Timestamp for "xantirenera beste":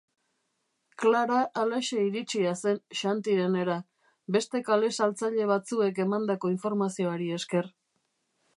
3.01-4.61